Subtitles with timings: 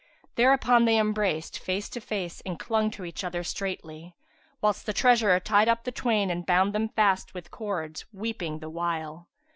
[0.33, 4.15] Thereupon they embraced, face to face and clung to each other straitly,
[4.59, 8.69] whilst the treasurer tied up the twain and bound them fast with cords, weeping the
[8.71, 9.27] while.